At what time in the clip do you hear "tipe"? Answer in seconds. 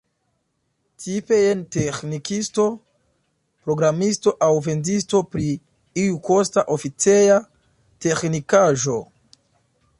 1.01-1.35